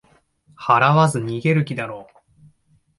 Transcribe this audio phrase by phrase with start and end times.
[0.59, 2.21] 払わず逃げる気だろう